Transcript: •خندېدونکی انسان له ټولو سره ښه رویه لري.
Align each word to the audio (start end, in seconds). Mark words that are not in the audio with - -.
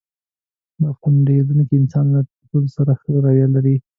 •خندېدونکی 0.99 1.73
انسان 1.77 2.05
له 2.13 2.21
ټولو 2.49 2.67
سره 2.77 2.91
ښه 2.99 3.09
رویه 3.23 3.47
لري. 3.55 3.75